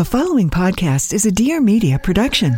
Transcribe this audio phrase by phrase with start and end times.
[0.00, 2.54] The following podcast is a Dear Media production.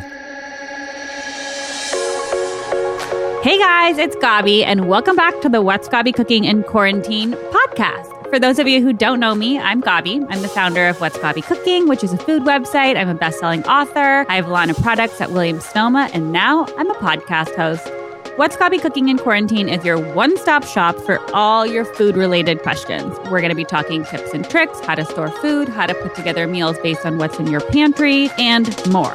[3.43, 8.31] Hey guys, it's Gaby, and welcome back to the What's Gaby Cooking in Quarantine podcast.
[8.31, 10.25] For those of you who don't know me, I'm Gaby.
[10.29, 12.97] I'm the founder of What's Gaby Cooking, which is a food website.
[12.97, 14.25] I'm a best-selling author.
[14.29, 17.85] I have a line of products at Williams Sonoma, and now I'm a podcast host.
[18.37, 22.63] What's Gaby Cooking in Quarantine is your one stop shop for all your food related
[22.63, 23.15] questions.
[23.31, 26.15] We're going to be talking tips and tricks, how to store food, how to put
[26.15, 29.15] together meals based on what's in your pantry, and more.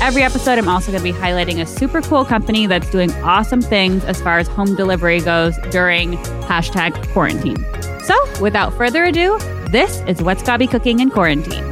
[0.00, 3.60] Every episode, I'm also going to be highlighting a super cool company that's doing awesome
[3.60, 7.66] things as far as home delivery goes during hashtag quarantine.
[8.04, 9.36] So, without further ado,
[9.70, 11.69] this is What's Gaby Cooking in Quarantine.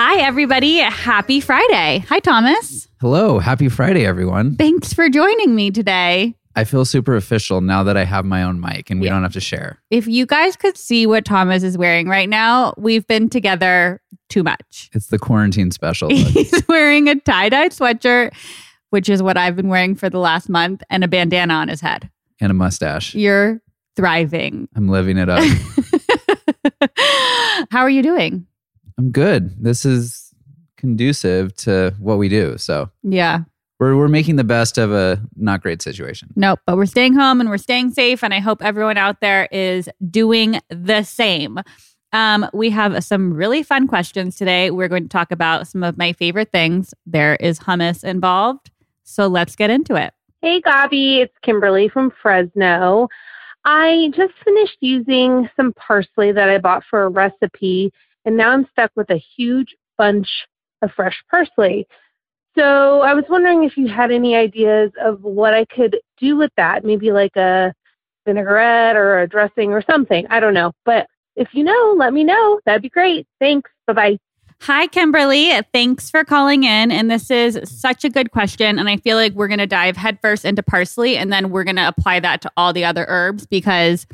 [0.00, 0.76] Hi, everybody.
[0.78, 2.04] Happy Friday.
[2.08, 2.86] Hi, Thomas.
[3.00, 4.54] Hello, happy Friday, everyone.
[4.54, 6.36] Thanks for joining me today.
[6.54, 9.14] I feel super official now that I have my own mic and we Yeah.
[9.14, 9.80] don't have to share.
[9.90, 14.44] If you guys could see what Thomas is wearing right now, we've been together too
[14.44, 14.88] much.
[14.92, 16.10] It's the quarantine special.
[16.14, 18.30] He's wearing a tie dye sweatshirt,
[18.90, 21.80] which is what I've been wearing for the last month, and a bandana on his
[21.80, 22.08] head.
[22.40, 23.16] and a mustache.
[23.16, 23.60] You're
[23.96, 24.68] thriving.
[24.76, 25.42] I'm living it up.
[27.72, 28.46] How are you doing?
[28.98, 29.62] I'm good.
[29.62, 30.34] This is
[30.76, 32.58] conducive to what we do.
[32.58, 33.40] So Yeah.
[33.78, 36.28] we're, we're making the best of a not great situation.
[36.36, 36.60] Nope.
[36.66, 38.22] But we're staying home and we're staying safe.
[38.24, 41.58] And I hope everyone out there is doing the same.
[42.12, 44.70] Um, we have some really fun questions today.
[44.70, 46.94] We're going to talk about some of my favorite things.
[47.06, 48.70] There is hummus involved.
[49.04, 50.12] So let's get into it.
[50.42, 53.08] Hey, Gaby, it's Kimberly from Fresno.
[53.64, 57.92] I just finished using some parsley that I bought for a recipe,
[58.28, 60.28] and now I'm stuck with a huge bunch
[60.82, 61.86] of fresh parsley.
[62.58, 66.50] So I was wondering if you had any ideas of what I could do with
[66.58, 67.72] that, maybe like a
[68.26, 70.26] vinaigrette or a dressing or something.
[70.28, 70.72] I don't know.
[70.84, 71.06] But
[71.36, 72.60] if you know, let me know.
[72.66, 73.26] That'd be great.
[73.40, 73.70] Thanks.
[73.86, 74.18] Bye bye.
[74.60, 75.52] Hi, Kimberly.
[75.72, 76.92] Thanks for calling in.
[76.92, 78.78] And this is such a good question.
[78.78, 81.76] And I feel like we're going to dive headfirst into parsley and then we're going
[81.76, 84.06] to apply that to all the other herbs because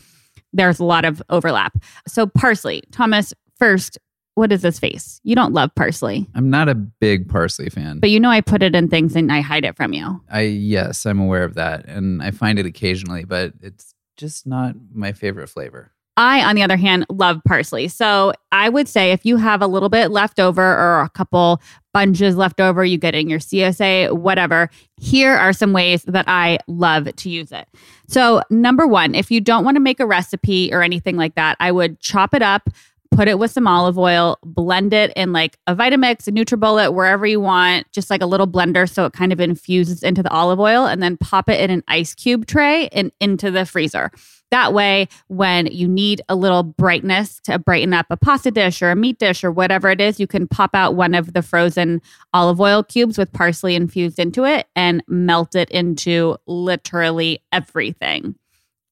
[0.53, 1.77] there's a lot of overlap.
[2.07, 3.99] So, parsley, Thomas, first,
[4.35, 5.21] what is this face?
[5.25, 8.01] You don't love parsley, I'm not a big parsley fan.
[8.01, 10.21] but you know I put it in things and I hide it from you.
[10.31, 11.87] I yes, I'm aware of that.
[11.87, 15.91] And I find it occasionally, but it's just not my favorite flavor.
[16.17, 17.89] I, on the other hand, love parsley.
[17.89, 21.61] So I would say if you have a little bit left over or a couple
[21.93, 24.71] bunches left over, you get in your CSA, whatever.
[25.01, 27.67] Here are some ways that I love to use it.
[28.07, 31.57] So, number one, if you don't want to make a recipe or anything like that,
[31.59, 32.69] I would chop it up.
[33.15, 37.25] Put it with some olive oil, blend it in like a Vitamix, a NutriBullet, wherever
[37.25, 40.59] you want, just like a little blender so it kind of infuses into the olive
[40.59, 44.11] oil, and then pop it in an ice cube tray and into the freezer.
[44.51, 48.91] That way, when you need a little brightness to brighten up a pasta dish or
[48.91, 52.03] a meat dish or whatever it is, you can pop out one of the frozen
[52.33, 58.35] olive oil cubes with parsley infused into it and melt it into literally everything.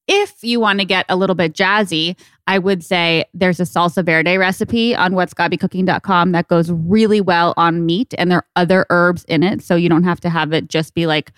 [0.07, 4.05] If you want to get a little bit jazzy, I would say there's a salsa
[4.05, 9.23] verde recipe on whatsgabycooking.com that goes really well on meat, and there are other herbs
[9.25, 9.61] in it.
[9.61, 11.31] So you don't have to have it just be like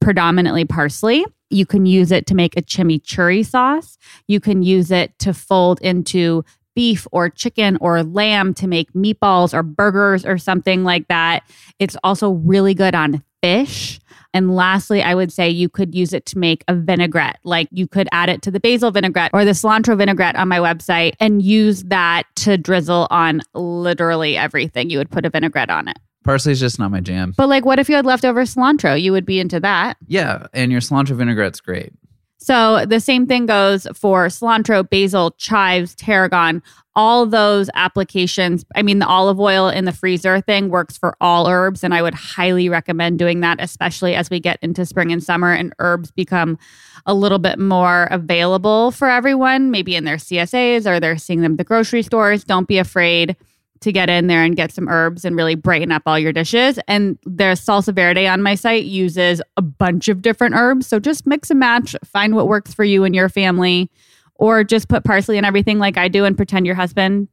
[0.00, 1.26] predominantly parsley.
[1.50, 3.98] You can use it to make a chimichurri sauce.
[4.26, 6.44] You can use it to fold into
[6.74, 11.42] beef or chicken or lamb to make meatballs or burgers or something like that.
[11.78, 14.00] It's also really good on fish.
[14.34, 17.38] And lastly, I would say you could use it to make a vinaigrette.
[17.44, 20.58] Like you could add it to the basil vinaigrette or the cilantro vinaigrette on my
[20.58, 24.90] website and use that to drizzle on literally everything.
[24.90, 25.98] You would put a vinaigrette on it.
[26.24, 27.32] Parsley's just not my jam.
[27.36, 29.00] But like, what if you had leftover cilantro?
[29.00, 29.96] You would be into that.
[30.06, 31.92] Yeah, and your cilantro vinaigrette's great.
[32.38, 36.62] So the same thing goes for cilantro, basil, chives, tarragon,
[36.94, 38.64] all those applications.
[38.76, 42.00] I mean, the olive oil in the freezer thing works for all herbs, and I
[42.00, 46.12] would highly recommend doing that, especially as we get into spring and summer and herbs
[46.12, 46.58] become
[47.06, 51.52] a little bit more available for everyone, maybe in their CSAs or they're seeing them
[51.52, 52.44] at the grocery stores.
[52.44, 53.36] Don't be afraid
[53.80, 56.78] to get in there and get some herbs and really brighten up all your dishes.
[56.88, 60.86] And there's salsa verde on my site uses a bunch of different herbs.
[60.86, 63.90] So just mix and match, find what works for you and your family,
[64.34, 67.28] or just put parsley in everything like I do and pretend your husband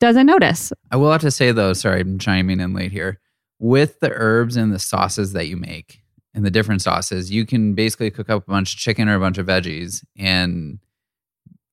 [0.00, 0.72] doesn't notice.
[0.90, 3.20] I will have to say though, sorry, I'm chiming in late here.
[3.58, 6.00] With the herbs and the sauces that you make
[6.34, 9.20] and the different sauces, you can basically cook up a bunch of chicken or a
[9.20, 10.78] bunch of veggies and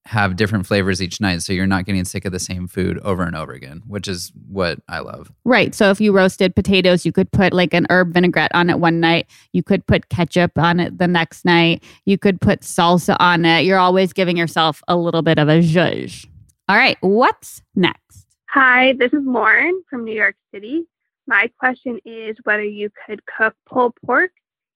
[0.05, 1.41] have different flavors each night.
[1.41, 4.31] So you're not getting sick of the same food over and over again, which is
[4.47, 5.31] what I love.
[5.45, 5.73] Right.
[5.73, 8.99] So if you roasted potatoes, you could put like an herb vinaigrette on it one
[8.99, 9.27] night.
[9.53, 11.83] You could put ketchup on it the next night.
[12.05, 13.65] You could put salsa on it.
[13.65, 16.27] You're always giving yourself a little bit of a zhuzh.
[16.69, 18.27] All right, what's next?
[18.49, 20.85] Hi, this is Lauren from New York City.
[21.27, 24.31] My question is whether you could cook pulled pork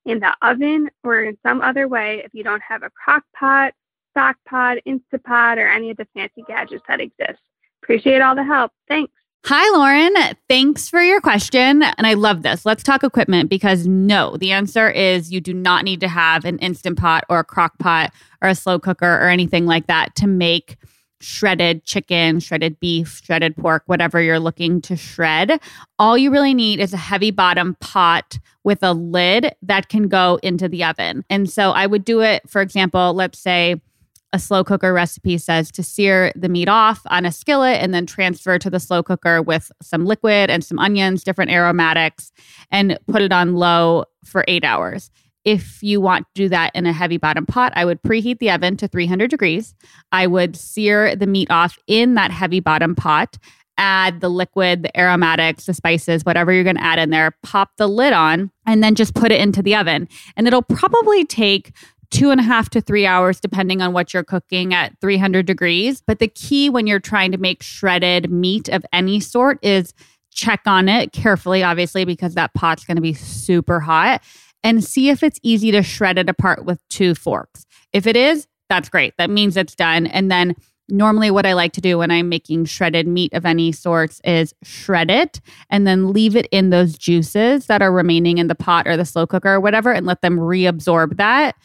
[0.06, 3.74] in the oven or in some other way if you don't have a crock pot,
[4.12, 7.40] stock pot, Instapot, or any of the fancy gadgets that exist.
[7.84, 8.72] Appreciate all the help.
[8.88, 9.12] Thanks.
[9.46, 10.36] Hi, Lauren.
[10.50, 11.82] Thanks for your question.
[11.82, 12.66] And I love this.
[12.66, 16.60] Let's talk equipment because no, the answer is you do not need to have an
[16.60, 18.12] instant pot or a crock pot
[18.42, 20.76] or a slow cooker or anything like that to make
[21.22, 25.60] shredded chicken, shredded beef, shredded pork, whatever you're looking to shred.
[25.98, 30.40] All you really need is a heavy bottom pot with a lid that can go
[30.44, 31.24] into the oven.
[31.30, 33.82] And so I would do it, for example, let's say
[34.32, 38.06] a slow cooker recipe says to sear the meat off on a skillet and then
[38.06, 42.32] transfer to the slow cooker with some liquid and some onions, different aromatics,
[42.72, 45.10] and put it on low for eight hours.
[45.46, 48.52] If you want to do that in a heavy bottom pot, I would preheat the
[48.52, 49.74] oven to 300 degrees.
[50.12, 53.38] I would sear the meat off in that heavy bottom pot,
[53.78, 57.72] add the liquid, the aromatics, the spices, whatever you're going to add in there, pop
[57.78, 60.08] the lid on, and then just put it into the oven.
[60.36, 61.72] And it'll probably take
[62.12, 66.02] two and a half to three hours, depending on what you're cooking at 300 degrees.
[66.06, 69.94] But the key when you're trying to make shredded meat of any sort is
[70.32, 74.22] check on it carefully, obviously, because that pot's going to be super hot
[74.64, 77.66] and see if it's easy to shred it apart with two forks.
[77.94, 79.16] If it is, that's great.
[79.18, 80.08] That means it's done.
[80.08, 80.56] And then
[80.90, 84.54] normally what I like to do when I'm making shredded meat of any sorts is
[84.64, 85.40] shred it
[85.70, 89.06] and then leave it in those juices that are remaining in the pot or the
[89.06, 91.56] slow cooker or whatever and let them reabsorb that.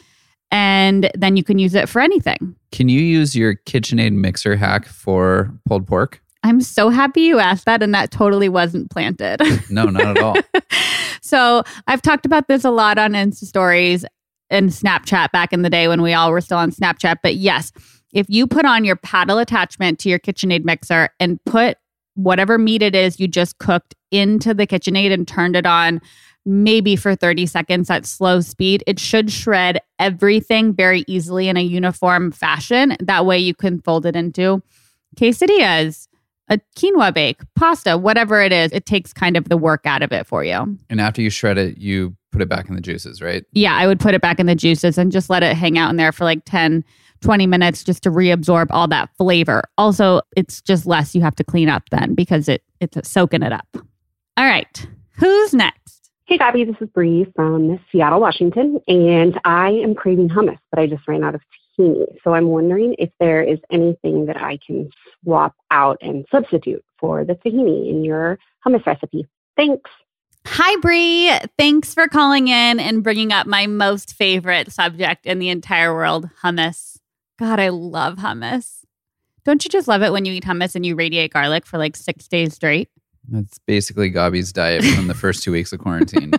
[0.51, 2.55] And then you can use it for anything.
[2.71, 6.21] Can you use your KitchenAid mixer hack for pulled pork?
[6.43, 9.41] I'm so happy you asked that, and that totally wasn't planted.
[9.69, 10.35] No, not at all.
[11.21, 14.05] so I've talked about this a lot on Insta stories
[14.51, 17.17] and Snapchat back in the day when we all were still on Snapchat.
[17.23, 17.71] But yes,
[18.13, 21.77] if you put on your paddle attachment to your KitchenAid mixer and put
[22.13, 26.01] whatever meat it is you just cooked into the KitchenAid and turned it on
[26.45, 31.61] maybe for 30 seconds at slow speed, it should shred everything very easily in a
[31.61, 32.95] uniform fashion.
[32.99, 34.61] That way you can fold it into
[35.15, 36.07] quesadillas,
[36.49, 38.71] a quinoa bake, pasta, whatever it is.
[38.71, 40.77] It takes kind of the work out of it for you.
[40.89, 43.43] And after you shred it, you put it back in the juices, right?
[43.53, 45.89] Yeah, I would put it back in the juices and just let it hang out
[45.89, 46.83] in there for like 10,
[47.21, 49.63] 20 minutes just to reabsorb all that flavor.
[49.77, 53.53] Also, it's just less you have to clean up then because it it's soaking it
[53.53, 53.67] up.
[54.37, 54.87] All right.
[55.13, 56.04] Who's next?
[56.27, 60.87] Hey, Gaby, this is Bree from Seattle, Washington, and I am craving hummus, but I
[60.87, 61.41] just ran out of
[61.77, 62.03] tahini.
[62.23, 64.89] So I'm wondering if there is anything that I can
[65.23, 69.27] swap out and substitute for the tahini in your hummus recipe.
[69.55, 69.91] Thanks.
[70.47, 71.31] Hi, Bree.
[71.59, 76.31] Thanks for calling in and bringing up my most favorite subject in the entire world
[76.41, 76.97] hummus.
[77.37, 78.79] God, I love hummus.
[79.43, 81.95] Don't you just love it when you eat hummus and you radiate garlic for like
[81.95, 82.89] six days straight?
[83.29, 86.31] That's basically Gaby's diet from the first two weeks of quarantine.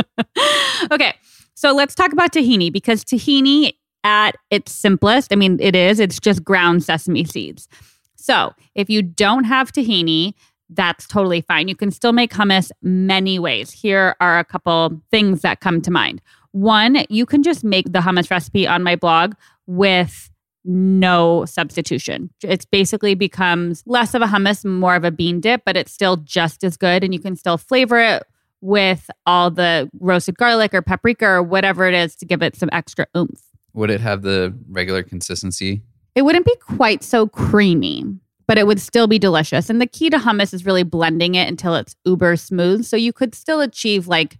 [0.90, 1.14] okay,
[1.54, 3.72] so let's talk about tahini because tahini,
[4.04, 7.68] at its simplest, I mean, it is, it's just ground sesame seeds.
[8.16, 10.34] So if you don't have tahini,
[10.68, 11.68] that's totally fine.
[11.68, 13.70] You can still make hummus many ways.
[13.70, 16.20] Here are a couple things that come to mind.
[16.52, 19.34] One, you can just make the hummus recipe on my blog
[19.66, 20.30] with
[20.64, 22.30] no substitution.
[22.42, 26.16] It basically becomes less of a hummus, more of a bean dip, but it's still
[26.16, 27.04] just as good.
[27.04, 28.22] And you can still flavor it
[28.60, 32.70] with all the roasted garlic or paprika or whatever it is to give it some
[32.72, 33.42] extra oomph.
[33.74, 35.82] Would it have the regular consistency?
[36.14, 38.04] It wouldn't be quite so creamy,
[38.46, 39.68] but it would still be delicious.
[39.68, 42.84] And the key to hummus is really blending it until it's uber smooth.
[42.84, 44.38] So you could still achieve like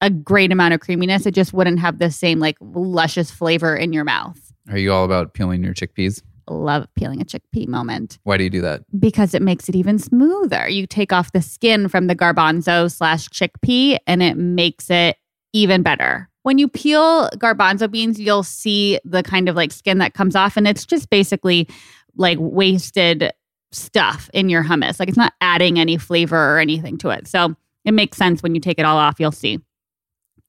[0.00, 1.26] a great amount of creaminess.
[1.26, 4.52] It just wouldn't have the same like luscious flavor in your mouth.
[4.70, 6.22] Are you all about peeling your chickpeas?
[6.48, 8.82] Love peeling a chickpea moment Why do you do that?
[8.98, 10.68] because it makes it even smoother.
[10.68, 15.16] You take off the skin from the garbanzo slash chickpea and it makes it
[15.54, 16.28] even better.
[16.42, 20.58] When you peel garbanzo beans, you'll see the kind of like skin that comes off,
[20.58, 21.66] and it's just basically
[22.16, 23.32] like wasted
[23.72, 25.00] stuff in your hummus.
[25.00, 27.26] Like it's not adding any flavor or anything to it.
[27.26, 27.56] So
[27.86, 29.58] it makes sense when you take it all off, you'll see.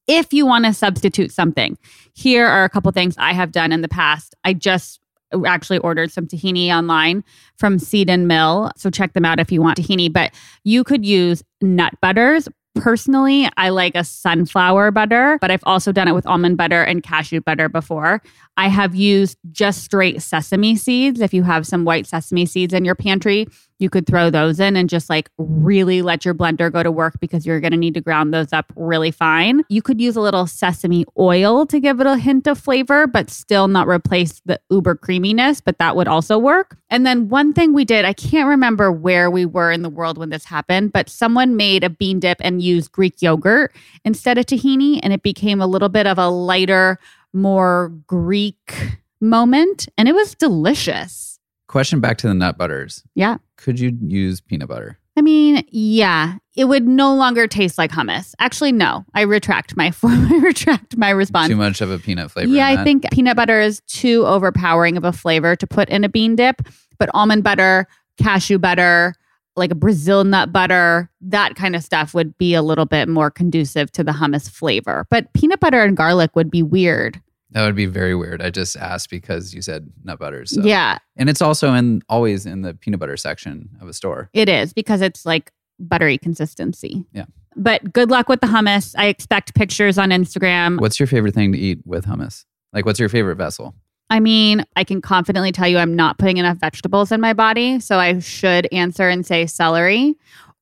[0.07, 1.77] If you want to substitute something,
[2.13, 4.35] here are a couple things I have done in the past.
[4.43, 4.99] I just
[5.45, 7.23] actually ordered some tahini online
[7.57, 8.71] from Seed and Mill.
[8.77, 10.11] So check them out if you want tahini.
[10.11, 10.33] But
[10.63, 12.47] you could use nut butters.
[12.75, 17.01] Personally, I like a sunflower butter, but I've also done it with almond butter and
[17.01, 18.21] cashew butter before.
[18.57, 21.21] I have used just straight sesame seeds.
[21.21, 24.77] If you have some white sesame seeds in your pantry, You could throw those in
[24.77, 27.93] and just like really let your blender go to work because you're going to need
[27.95, 29.63] to ground those up really fine.
[29.69, 33.29] You could use a little sesame oil to give it a hint of flavor, but
[33.29, 36.77] still not replace the uber creaminess, but that would also work.
[36.89, 40.17] And then one thing we did, I can't remember where we were in the world
[40.17, 44.45] when this happened, but someone made a bean dip and used Greek yogurt instead of
[44.45, 46.97] tahini, and it became a little bit of a lighter,
[47.33, 51.34] more Greek moment, and it was delicious.
[51.75, 53.03] Question back to the nut butters.
[53.15, 53.35] Yeah.
[53.57, 54.97] Could you use peanut butter?
[55.17, 58.33] I mean, yeah, it would no longer taste like hummus.
[58.39, 59.03] Actually, no.
[59.13, 61.49] I retract my I retract my response.
[61.49, 62.49] Too much of a peanut flavor.
[62.49, 66.09] Yeah, I think peanut butter is too overpowering of a flavor to put in a
[66.09, 66.61] bean dip,
[66.97, 69.13] but almond butter, cashew butter,
[69.57, 73.29] like a Brazil nut butter, that kind of stuff would be a little bit more
[73.29, 75.07] conducive to the hummus flavor.
[75.09, 77.21] But peanut butter and garlic would be weird.
[77.55, 78.41] That would be very weird.
[78.41, 80.51] I just asked because you said nut butters.
[80.51, 80.61] So.
[80.61, 84.29] Yeah, and it's also in always in the peanut butter section of a store.
[84.33, 87.05] it is because it's like buttery consistency.
[87.13, 87.25] Yeah.
[87.55, 88.93] But good luck with the hummus.
[88.97, 90.81] I expect pictures on Instagram.
[90.81, 92.43] What's your favorite thing to eat with hummus?
[92.73, 93.73] Like, what's your favorite vessel?
[94.09, 97.79] I mean, I can confidently tell you I'm not putting enough vegetables in my body.
[97.79, 100.15] So I should answer and say celery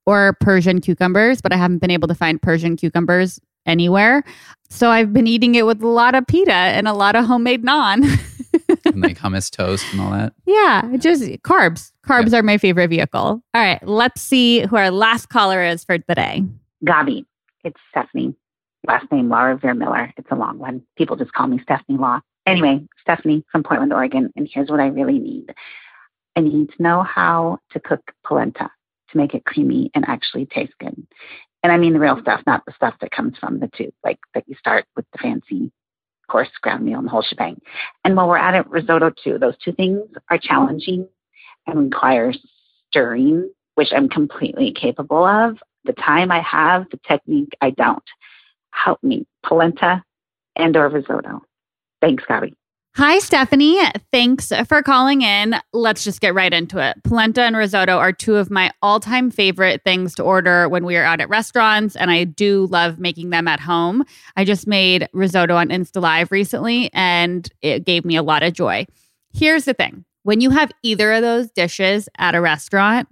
[0.06, 4.24] or Persian cucumbers, but I haven't been able to find Persian cucumbers anywhere.
[4.70, 7.64] So I've been eating it with a lot of pita and a lot of homemade
[7.64, 8.06] naan.
[8.86, 10.34] And like hummus toast and all that.
[10.46, 11.92] yeah, just carbs.
[12.06, 13.22] Carbs are my favorite vehicle.
[13.22, 16.42] All right, let's see who our last caller is for today.
[16.42, 16.44] day.
[16.86, 17.26] Gaby.
[17.64, 18.36] It's Stephanie.
[18.86, 20.14] Last name Laura Veer Miller.
[20.18, 20.84] It's a long one.
[20.98, 22.20] People just call me Stephanie Law.
[22.46, 24.32] Anyway, Stephanie from Portland, Oregon.
[24.36, 25.54] And here's what I really need
[26.36, 28.70] I need to know how to cook polenta
[29.12, 31.08] to make it creamy and actually taste good.
[31.64, 34.20] And I mean the real stuff, not the stuff that comes from the tube, like
[34.34, 35.72] that you start with the fancy
[36.30, 37.60] coarse ground meal and the whole shebang.
[38.04, 39.38] And while we're at it, risotto too.
[39.40, 41.08] Those two things are challenging
[41.66, 42.34] and require
[42.90, 48.04] stirring, which I'm completely capable of the time I have, the technique I don't.
[48.72, 50.04] Help me, polenta
[50.56, 51.42] and or risotto.
[52.02, 52.56] Thanks, Gaby.
[52.96, 53.80] Hi, Stephanie.
[54.12, 55.56] Thanks for calling in.
[55.74, 56.96] Let's just get right into it.
[57.04, 60.96] Polenta and risotto are two of my all time favorite things to order when we
[60.96, 64.04] are out at restaurants, and I do love making them at home.
[64.38, 68.54] I just made risotto on Insta Live recently, and it gave me a lot of
[68.54, 68.86] joy.
[69.34, 73.08] Here's the thing when you have either of those dishes at a restaurant,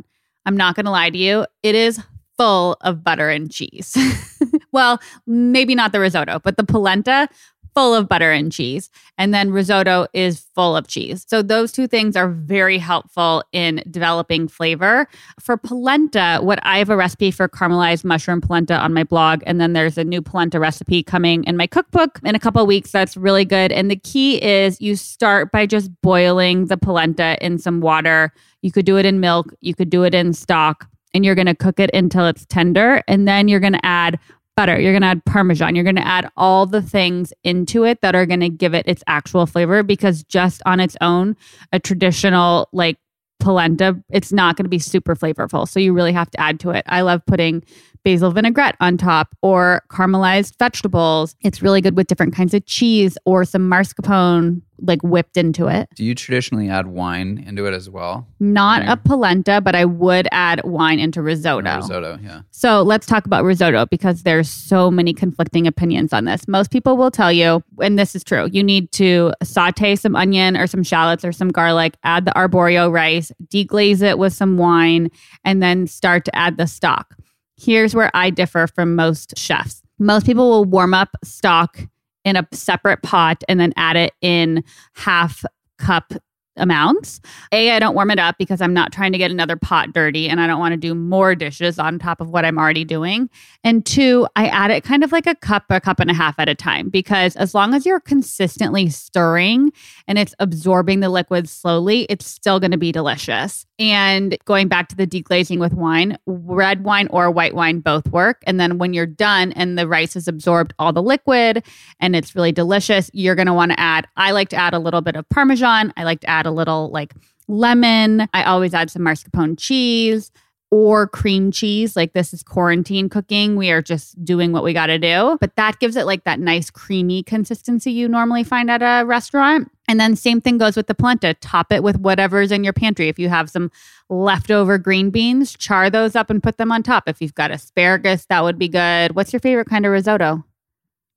[0.46, 2.00] I'm not going to lie to you, it is
[2.38, 3.98] full of butter and cheese.
[4.72, 7.28] well, maybe not the risotto, but the polenta
[7.74, 8.90] full of butter and cheese.
[9.18, 11.26] And then risotto is full of cheese.
[11.28, 15.08] So those two things are very helpful in developing flavor.
[15.40, 19.44] For polenta, what I have a recipe for caramelized mushroom polenta on my blog.
[19.46, 22.92] And then there's a new polenta recipe coming in my cookbook in a couple weeks.
[22.92, 23.72] That's really good.
[23.72, 28.34] And the key is you start by just boiling the polenta in some water.
[28.62, 30.88] You could do it in milk, you could do it in stock.
[31.14, 33.04] And you're gonna cook it until it's tender.
[33.08, 34.18] And then you're gonna add
[34.56, 34.80] butter.
[34.80, 35.76] You're going to add parmesan.
[35.76, 38.88] You're going to add all the things into it that are going to give it
[38.88, 41.36] its actual flavor because just on its own,
[41.72, 42.98] a traditional like
[43.40, 45.68] polenta, it's not going to be super flavorful.
[45.68, 46.86] So you really have to add to it.
[46.88, 47.64] I love putting
[48.04, 51.36] basil vinaigrette on top or caramelized vegetables.
[51.42, 55.90] It's really good with different kinds of cheese or some mascarpone like whipped into it.
[55.96, 58.28] Do you traditionally add wine into it as well?
[58.40, 61.78] Not a polenta, but I would add wine into risotto.
[61.78, 62.42] Risotto, yeah.
[62.52, 66.48] So let's talk about risotto because there's so many conflicting opinions on this.
[66.48, 70.58] Most people will tell you, and this is true, you need to saute some onion
[70.58, 75.10] or some shallots or some garlic, add the arborio rice, deglaze it with some wine,
[75.46, 77.16] and then start to add the stock.
[77.58, 79.84] Here's where I differ from most chefs.
[80.00, 81.80] Most people will warm up stock
[82.26, 84.64] in a separate pot and then add it in
[84.94, 85.44] half
[85.78, 86.14] cup
[86.58, 87.22] amounts.
[87.52, 90.28] A, I don't warm it up because I'm not trying to get another pot dirty
[90.28, 93.30] and I don't want to do more dishes on top of what I'm already doing.
[93.64, 96.40] And two, I add it kind of like a cup, a cup and a half
[96.40, 99.72] at a time because as long as you're consistently stirring
[100.08, 103.66] and it's absorbing the liquid slowly, it's still going to be delicious.
[103.80, 108.44] And going back to the deglazing with wine, red wine or white wine both work.
[108.46, 111.64] And then when you're done and the rice has absorbed all the liquid
[112.00, 114.80] and it's really delicious, you're going to want to add, I like to add a
[114.80, 115.94] little bit of Parmesan.
[115.98, 117.14] I like to add a little like
[117.48, 118.28] lemon.
[118.34, 120.32] I always add some mascarpone cheese
[120.72, 121.96] or cream cheese.
[121.96, 123.58] Like this is quarantine cooking.
[123.58, 125.38] We are just doing what we got to do.
[125.40, 129.70] But that gives it like that nice creamy consistency you normally find at a restaurant.
[129.90, 131.34] And then same thing goes with the polenta.
[131.36, 133.10] Top it with whatever's in your pantry.
[133.10, 133.70] If you have some
[134.10, 137.04] leftover green beans, char those up and put them on top.
[137.08, 139.14] If you've got asparagus, that would be good.
[139.14, 140.46] What's your favorite kind of risotto?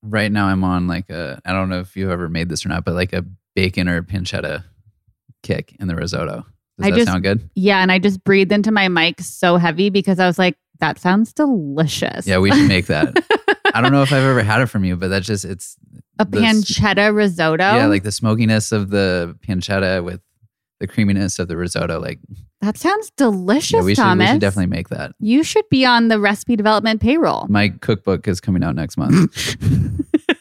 [0.03, 2.71] Right now I'm on like a I don't know if you've ever made this or
[2.71, 4.65] not, but like a bacon or pancetta
[5.45, 6.45] kick in the risotto.
[6.79, 7.49] Does I that just- sound good?
[7.55, 10.99] Yeah, and I just breathed into my mic so heavy because I was like, that
[10.99, 12.27] sounds delicious.
[12.27, 13.15] Yeah, we should make that.
[13.75, 15.77] I don't know if I've ever had it from you, but that's just it's
[16.19, 17.63] a the pancetta risotto.
[17.77, 20.21] Yeah, like the smokiness of the pancetta with
[20.81, 22.01] the creaminess of the risotto.
[22.01, 22.19] Like,
[22.61, 24.29] that sounds delicious, yeah, we should, Thomas.
[24.29, 25.13] we should definitely make that.
[25.21, 27.47] You should be on the recipe development payroll.
[27.49, 29.57] My cookbook is coming out next month.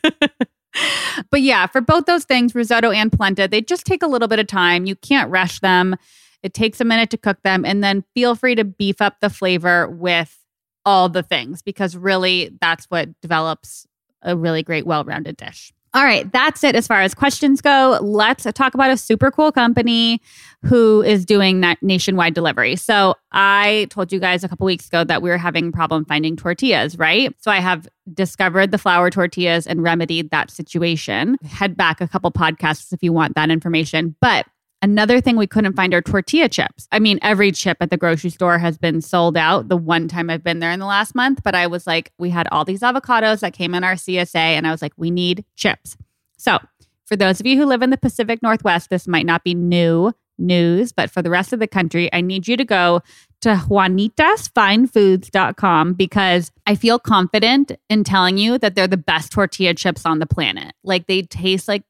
[1.30, 4.40] but yeah, for both those things, risotto and polenta, they just take a little bit
[4.40, 4.86] of time.
[4.86, 5.96] You can't rush them.
[6.42, 7.66] It takes a minute to cook them.
[7.66, 10.38] And then feel free to beef up the flavor with
[10.86, 13.88] all the things because really that's what develops
[14.22, 15.74] a really great, well rounded dish.
[15.96, 18.00] All right, that's it as far as questions go.
[18.02, 20.22] Let's talk about a super cool company
[20.64, 22.76] who is doing na- nationwide delivery.
[22.76, 26.36] So, I told you guys a couple weeks ago that we were having problem finding
[26.36, 27.36] tortillas, right?
[27.40, 31.38] So, I have discovered the flour tortillas and remedied that situation.
[31.44, 34.16] Head back a couple podcasts if you want that information.
[34.20, 34.48] But
[34.84, 36.90] Another thing we couldn't find are tortilla chips.
[36.92, 40.30] I mean, every chip at the grocery store has been sold out the one time
[40.30, 42.82] I've been there in the last month, but I was like, we had all these
[42.82, 45.96] avocados that came in our CSA, and I was like, we need chips.
[46.36, 46.60] So,
[47.06, 50.12] for those of you who live in the Pacific Northwest, this might not be new
[50.38, 53.00] news, but for the rest of the country, I need you to go
[53.40, 60.06] to juanitasfinefoods.com because I feel confident in telling you that they're the best tortilla chips
[60.06, 60.74] on the planet.
[60.84, 61.84] Like they taste like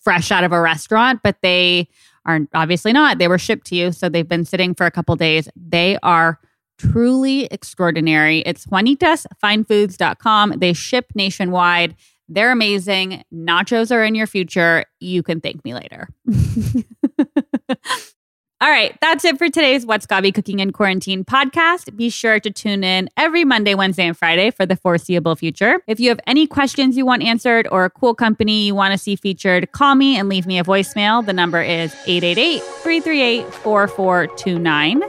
[0.00, 1.88] fresh out of a restaurant, but they
[2.26, 3.18] are obviously not.
[3.18, 5.48] They were shipped to you, so they've been sitting for a couple days.
[5.56, 6.38] They are
[6.78, 8.40] truly extraordinary.
[8.40, 10.54] It's juanitasfinefoods.com.
[10.58, 11.94] They ship nationwide.
[12.28, 13.24] They're amazing.
[13.34, 14.84] Nachos are in your future.
[15.00, 16.08] You can thank me later.
[18.62, 21.96] All right, that's it for today's What's Gaby Cooking in Quarantine podcast.
[21.96, 25.80] Be sure to tune in every Monday, Wednesday, and Friday for the foreseeable future.
[25.86, 28.98] If you have any questions you want answered or a cool company you want to
[28.98, 31.24] see featured, call me and leave me a voicemail.
[31.24, 35.02] The number is 888 338 4429.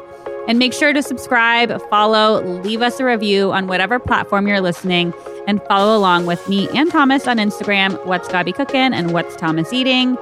[0.47, 5.13] And make sure to subscribe, follow, leave us a review on whatever platform you're listening,
[5.45, 9.73] and follow along with me and Thomas on Instagram, What's Gaby Cooking and What's Thomas
[9.73, 10.15] Eating,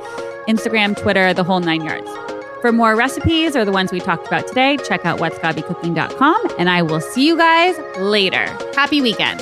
[0.48, 2.28] Instagram, Twitter, the whole nine yards.
[2.61, 6.81] For more recipes or the ones we talked about today, check out whatsgabycooking.com and I
[6.81, 8.45] will see you guys later.
[8.75, 9.39] Happy weekend.